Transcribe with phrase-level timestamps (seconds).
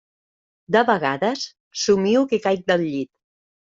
[0.77, 1.45] De vegades
[1.85, 3.17] somio que caic del llit.